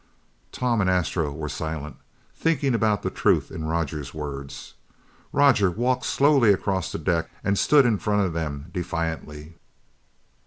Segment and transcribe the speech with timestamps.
[0.51, 1.95] Tom and Astro were silent,
[2.35, 4.73] thinking about the truth in Roger's words.
[5.31, 9.57] Roger walked slowly across the deck and stood in front of them defiantly.